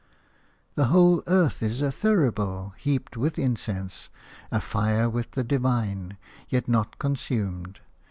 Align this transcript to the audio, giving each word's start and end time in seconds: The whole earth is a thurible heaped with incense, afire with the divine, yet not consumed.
The 0.73 0.85
whole 0.85 1.21
earth 1.27 1.61
is 1.61 1.79
a 1.79 1.91
thurible 1.91 2.73
heaped 2.75 3.15
with 3.17 3.37
incense, 3.37 4.09
afire 4.51 5.07
with 5.07 5.29
the 5.33 5.43
divine, 5.43 6.17
yet 6.49 6.67
not 6.67 6.97
consumed. 6.97 7.81